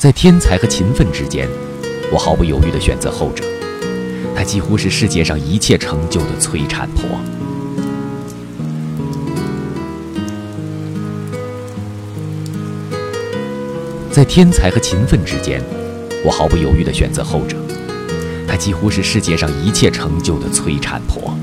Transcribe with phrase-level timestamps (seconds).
[0.00, 1.46] 在天才和勤奋之间，
[2.10, 3.44] 我毫不犹豫地选择后者。
[4.34, 7.04] 他几乎是世界上一切成就的催产婆。
[14.10, 15.62] 在天才和勤奋之间，
[16.24, 17.58] 我毫不犹豫地选择后者。
[18.48, 21.36] 他几乎是世界上一切成就的催产婆。